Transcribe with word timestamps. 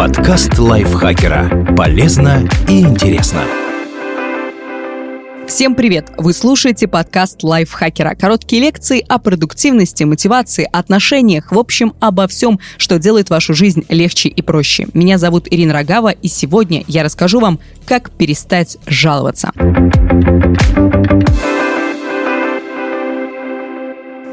Подкаст 0.00 0.58
лайфхакера. 0.58 1.74
Полезно 1.76 2.48
и 2.66 2.80
интересно. 2.80 3.42
Всем 5.46 5.74
привет! 5.74 6.10
Вы 6.16 6.32
слушаете 6.32 6.88
подкаст 6.88 7.42
лайфхакера. 7.42 8.14
Короткие 8.14 8.62
лекции 8.62 9.04
о 9.06 9.18
продуктивности, 9.18 10.04
мотивации, 10.04 10.66
отношениях, 10.72 11.52
в 11.52 11.58
общем, 11.58 11.92
обо 12.00 12.26
всем, 12.28 12.60
что 12.78 12.98
делает 12.98 13.28
вашу 13.28 13.52
жизнь 13.52 13.84
легче 13.90 14.30
и 14.30 14.40
проще. 14.40 14.86
Меня 14.94 15.18
зовут 15.18 15.46
Ирина 15.50 15.74
Рогава, 15.74 16.12
и 16.12 16.28
сегодня 16.28 16.82
я 16.86 17.04
расскажу 17.04 17.38
вам, 17.38 17.60
как 17.84 18.10
перестать 18.10 18.78
жаловаться. 18.86 19.52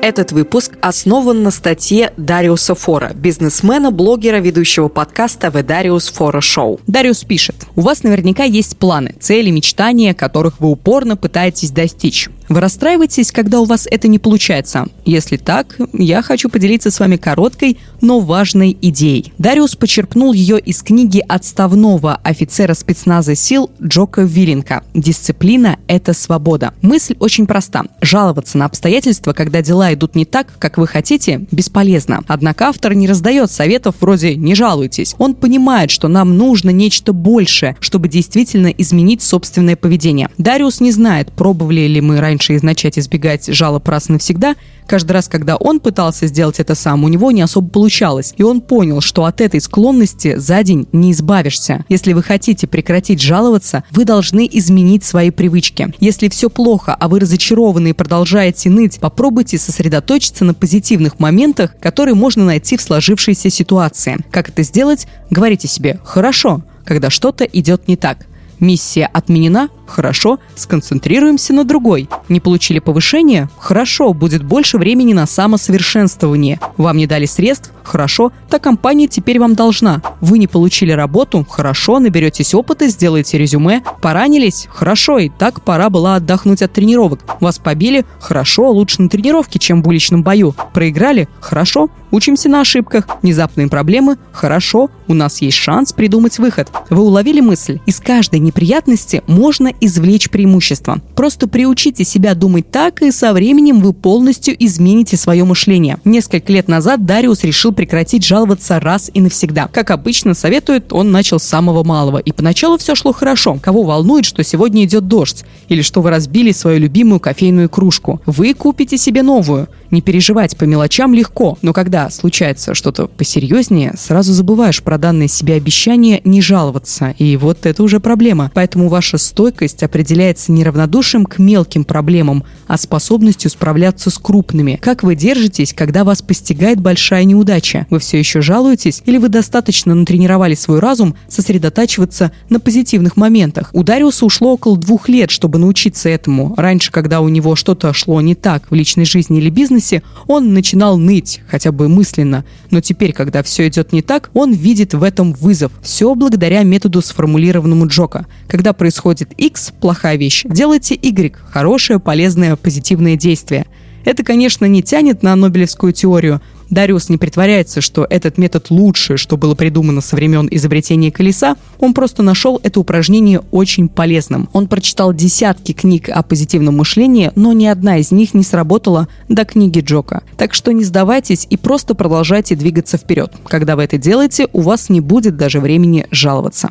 Этот 0.08 0.32
выпуск 0.32 0.78
основан 0.80 1.44
на 1.44 1.52
статье 1.52 2.14
Дариуса 2.16 2.76
Фора, 2.76 3.12
бизнесмена, 3.14 3.92
блогера, 3.92 4.38
ведущего 4.38 4.88
подкаста 4.88 5.48
The 5.48 5.66
Darius 5.66 6.14
Fora 6.18 6.40
Show. 6.40 6.80
Дариус 6.88 7.26
пишет, 7.26 7.56
у 7.76 7.82
вас 7.82 8.04
наверняка 8.04 8.46
есть 8.46 8.78
планы, 8.78 9.16
цели, 9.20 9.50
мечтания, 9.50 10.14
которых 10.14 10.62
вы 10.62 10.70
упорно 10.70 11.18
пытаетесь 11.18 11.72
достичь. 11.72 12.30
Вы 12.50 12.62
расстраиваетесь, 12.62 13.32
когда 13.32 13.60
у 13.60 13.66
вас 13.66 13.88
это 13.92 14.08
не 14.08 14.20
получается? 14.20 14.86
Если 15.04 15.36
так, 15.36 15.78
я 15.94 16.22
хочу 16.22 16.50
поделиться 16.50 16.92
с 16.92 17.00
вами 17.00 17.18
короткой, 17.18 17.78
но 18.00 18.22
важной 18.22 18.78
идеей. 18.82 19.34
Дариус 19.38 19.76
почерпнул 19.76 20.32
ее 20.32 20.58
из 20.60 20.82
книги 20.82 21.22
отставного 21.28 22.16
офицера 22.24 22.74
спецназа 22.74 23.36
сил 23.36 23.70
Джока 23.84 24.22
Виленка 24.22 24.84
«Дисциплина– 24.94 25.78
это 25.88 26.14
свобода». 26.14 26.74
Мысль 26.82 27.16
очень 27.20 27.48
проста. 27.48 27.84
Жаловаться 28.02 28.58
на 28.58 28.66
обстоятельства, 28.66 29.34
когда 29.34 29.62
дела 29.62 29.94
идут 29.94 30.16
не 30.16 30.24
так, 30.24 30.48
как 30.58 30.78
вы 30.78 30.88
хотите, 30.88 31.46
бесполезно. 31.52 32.22
Однако 32.28 32.68
автор 32.68 32.94
не 32.94 33.08
раздает 33.08 33.52
советов 33.52 33.96
вроде 34.00 34.36
«не 34.36 34.56
жалуйтесь». 34.56 35.16
Он 35.18 35.36
понимает, 35.36 35.92
что 35.92 36.08
нам 36.08 36.38
нужно 36.38 36.70
нечто 36.70 37.12
большее, 37.12 37.76
чтобы 37.82 38.08
действительно 38.08 38.68
изменить 38.68 39.22
собственное 39.22 39.76
поведение. 39.76 40.30
Дариус 40.38 40.80
не 40.80 40.92
знает, 40.92 41.32
пробовали 41.34 41.82
ли 41.88 42.00
мы 42.00 42.22
раньше 42.22 42.37
раньше 42.38 42.56
и 42.56 42.60
начать 42.66 43.00
избегать 43.00 43.48
жалоб 43.48 43.88
раз 43.88 44.10
и 44.10 44.14
навсегда, 44.14 44.56
каждый 44.86 45.14
раз, 45.14 45.28
когда 45.28 45.56
он 45.56 45.80
пытался 45.80 46.28
сделать 46.28 46.60
это 46.60 46.76
сам, 46.76 47.04
у 47.04 47.08
него 47.08 47.32
не 47.32 47.42
особо 47.42 47.68
получалось. 47.68 48.34
И 48.38 48.44
он 48.44 48.62
понял, 48.62 49.02
что 49.02 49.26
от 49.26 49.42
этой 49.42 49.60
склонности 49.60 50.38
за 50.38 50.62
день 50.64 50.88
не 50.92 51.12
избавишься. 51.12 51.84
Если 51.90 52.14
вы 52.14 52.22
хотите 52.22 52.68
прекратить 52.68 53.22
жаловаться, 53.22 53.84
вы 53.92 54.06
должны 54.06 54.48
изменить 54.52 55.04
свои 55.04 55.32
привычки. 55.32 55.94
Если 56.00 56.30
все 56.30 56.50
плохо, 56.50 56.94
а 56.94 57.08
вы 57.08 57.20
разочарованы 57.20 57.90
и 57.90 57.94
продолжаете 57.94 58.70
ныть, 58.70 59.00
попробуйте 59.00 59.58
сосредоточиться 59.58 60.46
на 60.46 60.54
позитивных 60.54 61.20
моментах, 61.20 61.76
которые 61.80 62.14
можно 62.14 62.46
найти 62.46 62.78
в 62.78 62.82
сложившейся 62.82 63.50
ситуации. 63.50 64.18
Как 64.32 64.50
это 64.50 64.62
сделать? 64.62 65.08
Говорите 65.32 65.68
себе 65.68 66.00
«хорошо», 66.04 66.62
когда 66.86 67.10
что-то 67.10 67.46
идет 67.46 67.88
не 67.88 67.98
так. 67.98 68.28
Миссия 68.60 69.10
отменена? 69.12 69.70
Хорошо, 69.88 70.40
сконцентрируемся 70.56 71.54
на 71.54 71.64
другой. 71.64 72.10
Не 72.30 72.40
получили 72.40 72.80
повышение? 72.80 73.50
Хорошо, 73.58 74.14
будет 74.14 74.44
больше 74.44 74.78
времени 74.78 75.14
на 75.14 75.26
самосовершенствование. 75.26 76.60
Вам 76.78 76.98
не 76.98 77.08
дали 77.08 77.26
средств? 77.26 77.72
Хорошо, 77.84 78.34
та 78.50 78.60
компания 78.60 79.08
теперь 79.08 79.40
вам 79.40 79.56
должна. 79.56 80.02
Вы 80.20 80.40
не 80.40 80.48
получили 80.48 80.92
работу? 80.92 81.46
Хорошо, 81.50 82.00
наберетесь 82.00 82.54
опыта, 82.54 82.90
сделаете 82.90 83.38
резюме. 83.38 83.82
Поранились? 84.02 84.68
Хорошо, 84.70 85.20
и 85.20 85.30
так 85.30 85.62
пора 85.62 85.90
была 85.90 86.16
отдохнуть 86.16 86.62
от 86.62 86.74
тренировок. 86.74 87.22
Вас 87.40 87.60
побили? 87.60 88.06
Хорошо, 88.20 88.70
лучше 88.72 89.02
на 89.02 89.10
тренировке, 89.10 89.58
чем 89.58 89.82
в 89.82 89.88
уличном 89.88 90.22
бою. 90.22 90.54
Проиграли? 90.74 91.30
Хорошо, 91.40 91.90
учимся 92.12 92.50
на 92.50 92.60
ошибках. 92.60 93.08
Внезапные 93.22 93.70
проблемы? 93.70 94.18
Хорошо, 94.34 94.90
у 95.08 95.14
нас 95.14 95.42
есть 95.42 95.58
шанс 95.58 95.94
придумать 95.94 96.40
выход. 96.40 96.70
Вы 96.90 97.02
уловили 97.04 97.40
мысль? 97.40 97.80
Из 97.86 98.02
каждой 98.02 98.40
неприятности 98.40 99.24
можно 99.28 99.70
извлечь 99.82 100.30
преимущество. 100.30 101.02
Просто 101.16 101.48
приучите 101.48 102.04
себя 102.04 102.34
думать 102.36 102.70
так, 102.72 103.02
и 103.02 103.12
со 103.12 103.34
временем 103.34 103.80
вы 103.80 103.94
полностью 103.94 104.56
измените 104.58 105.18
свое 105.18 105.44
мышление. 105.44 105.98
Несколько 106.06 106.52
лет 106.54 106.68
назад 106.68 107.06
Дариус 107.06 107.44
решил 107.44 107.72
прекратить 107.72 108.26
жаловаться 108.26 108.80
раз 108.80 109.10
и 109.14 109.22
навсегда. 109.22 109.68
Как 109.68 109.92
обычно 109.92 110.34
советует, 110.34 110.94
он 110.94 111.12
начал 111.12 111.40
с 111.40 111.44
самого 111.44 111.84
малого. 111.84 112.18
И 112.18 112.32
поначалу 112.32 112.78
все 112.78 112.96
шло 112.96 113.14
хорошо. 113.14 113.58
Кого 113.62 113.84
волнует, 113.84 114.26
что 114.26 114.44
сегодня 114.44 114.84
идет 114.84 115.08
дождь? 115.08 115.44
Или 115.70 115.82
что 115.82 116.02
вы 116.02 116.10
разбили 116.10 116.52
свою 116.52 116.80
любимую 116.80 117.20
кофейную 117.20 117.70
кружку? 117.70 118.22
Вы 118.26 118.54
купите 118.54 118.98
себе 118.98 119.24
новую. 119.24 119.68
Не 119.92 120.02
переживать 120.02 120.58
по 120.58 120.66
мелочам 120.66 121.14
легко, 121.14 121.58
но 121.62 121.74
когда 121.74 122.10
случается 122.10 122.74
что-то 122.74 123.08
посерьезнее, 123.08 123.94
сразу 123.98 124.34
забываешь 124.34 124.84
про 124.84 124.98
данное 124.98 125.28
себе 125.28 125.56
обещание 125.56 126.22
не 126.24 126.42
жаловаться, 126.42 127.16
и 127.18 127.38
вот 127.38 127.66
это 127.66 127.84
уже 127.84 128.00
проблема. 128.00 128.52
Поэтому 128.54 128.90
ваша 128.90 129.18
стойкость 129.18 129.84
определяется 129.84 130.52
не 130.52 130.64
равнодушием 130.64 131.26
к 131.26 131.40
мелким 131.40 131.84
проблемам, 131.84 132.44
а 132.68 132.78
способностью 132.78 133.50
справляться 133.50 134.10
с 134.10 134.18
крупными. 134.18 134.80
Как 134.82 135.04
вы 135.04 135.16
держитесь, 135.16 135.74
когда 135.74 136.04
вас 136.04 136.22
постигает 136.22 136.80
большая 136.80 137.24
неудача? 137.24 137.88
Вы 137.90 138.00
все 138.00 138.20
еще 138.20 138.42
жалуетесь 138.42 139.02
или 139.06 139.18
вы 139.18 139.30
достаточно 139.30 139.96
натренировали 139.96 140.56
свой 140.56 140.80
разум 140.80 141.16
сосредотачиваться 141.28 142.32
на 142.50 142.60
позитивных 142.60 143.18
моментах? 143.18 143.70
У 143.74 143.84
Дариуса 143.84 144.26
ушло 144.26 144.54
около 144.54 144.78
двух 144.78 145.10
лет, 145.10 145.32
чтобы 145.32 145.60
научиться 145.60 146.10
этому. 146.10 146.54
Раньше, 146.58 146.92
когда 146.92 147.22
у 147.22 147.30
него 147.30 147.56
что-то 147.56 147.94
шло 147.94 148.20
не 148.22 148.36
так 148.36 148.70
в 148.70 148.74
личной 148.76 149.06
жизни 149.06 149.40
или 149.40 149.50
бизнесе, 149.50 150.04
он 150.28 150.54
начинал 150.54 150.98
ныть, 150.98 151.42
хотя 151.48 151.72
бы 151.72 151.88
мысленно. 151.88 152.44
Но 152.72 152.82
теперь, 152.82 153.14
когда 153.14 153.44
все 153.44 153.68
идет 153.68 153.94
не 153.94 154.02
так, 154.02 154.30
он 154.34 154.52
видит 154.52 154.94
в 154.94 155.04
этом 155.04 155.34
вызов. 155.34 155.72
Все 155.82 156.14
благодаря 156.16 156.64
методу, 156.64 157.02
сформулированному 157.02 157.88
Джока. 157.88 158.26
Когда 158.48 158.74
происходит 158.74 159.32
X, 159.38 159.74
плохая 159.80 160.18
вещь, 160.18 160.44
делайте 160.46 160.96
Y, 160.96 161.36
хорошее, 161.50 162.00
полезное, 162.00 162.57
позитивное 162.58 163.16
действие. 163.16 163.66
Это, 164.06 164.24
конечно, 164.24 164.66
не 164.66 164.82
тянет 164.82 165.24
на 165.24 165.36
Нобелевскую 165.36 165.92
теорию, 165.94 166.42
Дариус 166.70 167.10
не 167.10 167.18
притворяется, 167.18 167.82
что 167.82 168.06
этот 168.10 168.38
метод 168.38 168.70
лучше, 168.70 169.18
что 169.18 169.38
было 169.38 169.56
придумано 169.56 170.02
со 170.02 170.16
времен 170.16 170.48
изобретения 170.52 171.12
колеса, 171.12 171.56
он 171.80 171.94
просто 171.94 172.24
нашел 172.24 172.60
это 172.64 172.80
упражнение 172.80 173.42
очень 173.52 173.88
полезным. 173.88 174.50
Он 174.54 174.68
прочитал 174.68 175.14
десятки 175.14 175.72
книг 175.72 176.10
о 176.10 176.24
позитивном 176.24 176.78
мышлении, 176.78 177.32
но 177.36 177.54
ни 177.54 177.66
одна 177.66 177.98
из 177.98 178.12
них 178.12 178.34
не 178.34 178.44
сработала 178.44 179.08
до 179.30 179.46
книги 179.46 179.80
Джока. 179.80 180.24
Так 180.36 180.54
что 180.54 180.72
не 180.72 180.84
сдавайтесь 180.84 181.48
и 181.50 181.58
просто 181.58 181.96
продолжайте 181.96 182.56
двигаться 182.56 182.98
вперед. 182.98 183.34
Когда 183.48 183.76
вы 183.76 183.84
это 183.84 183.98
делаете, 183.98 184.48
у 184.54 184.62
вас 184.62 184.90
не 184.90 185.02
будет 185.02 185.38
даже 185.38 185.60
времени 185.60 186.06
жаловаться. 186.12 186.70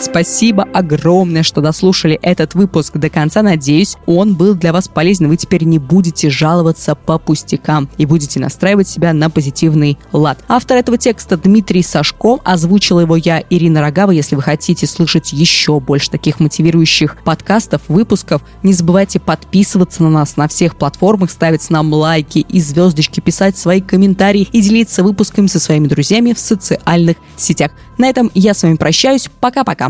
Спасибо 0.00 0.62
огромное, 0.72 1.42
что 1.42 1.60
дослушали 1.60 2.18
этот 2.22 2.54
выпуск 2.54 2.96
до 2.96 3.10
конца. 3.10 3.42
Надеюсь, 3.42 3.96
он 4.06 4.34
был 4.34 4.54
для 4.54 4.72
вас 4.72 4.88
полезен. 4.88 5.28
Вы 5.28 5.36
теперь 5.36 5.64
не 5.64 5.78
будете 5.78 6.30
жаловаться 6.30 6.94
по 6.94 7.18
пустякам 7.18 7.88
и 7.98 8.06
будете 8.06 8.40
настраивать 8.40 8.88
себя 8.88 9.12
на 9.12 9.28
позитивный 9.28 9.98
лад. 10.12 10.38
Автор 10.48 10.78
этого 10.78 10.96
текста 10.96 11.36
Дмитрий 11.36 11.82
Сашко. 11.82 12.38
Озвучила 12.44 13.00
его 13.00 13.14
я, 13.16 13.44
Ирина 13.50 13.82
Рогава. 13.82 14.10
Если 14.12 14.36
вы 14.36 14.42
хотите 14.42 14.86
слышать 14.86 15.34
еще 15.34 15.78
больше 15.80 16.10
таких 16.10 16.40
мотивирующих 16.40 17.18
подкастов, 17.22 17.82
выпусков, 17.88 18.40
не 18.62 18.72
забывайте 18.72 19.20
подписываться 19.20 20.02
на 20.02 20.08
нас 20.08 20.38
на 20.38 20.48
всех 20.48 20.76
платформах, 20.76 21.30
ставить 21.30 21.68
нам 21.68 21.92
лайки 21.92 22.38
и 22.38 22.60
звездочки, 22.60 23.20
писать 23.20 23.58
свои 23.58 23.82
комментарии 23.82 24.48
и 24.50 24.62
делиться 24.62 25.02
выпусками 25.02 25.46
со 25.46 25.60
своими 25.60 25.88
друзьями 25.88 26.32
в 26.32 26.38
социальных 26.38 27.18
сетях. 27.36 27.72
На 27.98 28.08
этом 28.08 28.30
я 28.32 28.54
с 28.54 28.62
вами 28.62 28.76
прощаюсь. 28.76 29.28
Пока-пока. 29.40 29.89